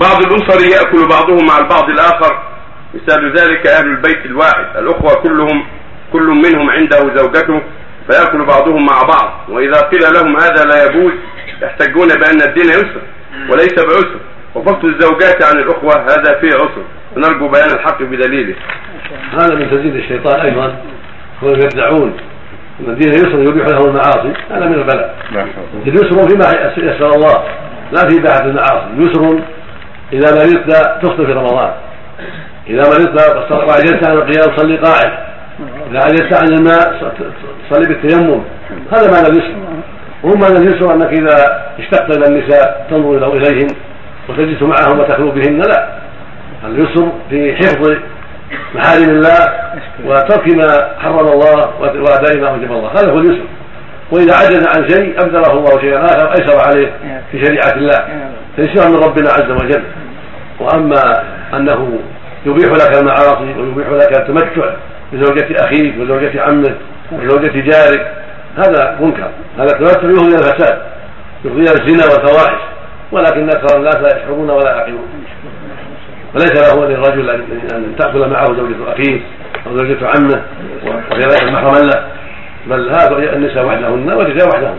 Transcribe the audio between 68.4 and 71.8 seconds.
هذا منكر. هذا التمتع يفضي إلى الفساد يفضي إلى